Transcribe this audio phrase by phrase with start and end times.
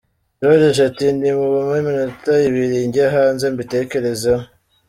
[0.39, 4.43] Joriji ati "nimumpe iminota ibiri njye hanze mbitekerezeho".